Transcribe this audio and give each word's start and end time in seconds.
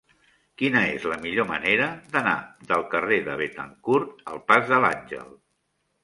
Quina 0.59 0.79
és 0.91 1.03
la 1.09 1.17
millor 1.25 1.45
manera 1.49 1.89
d'anar 2.15 2.33
del 2.71 2.85
carrer 2.93 3.19
de 3.27 3.35
Béthencourt 3.41 4.23
al 4.33 4.41
pas 4.53 4.65
de 4.71 4.81
l'Àngel? 4.87 5.29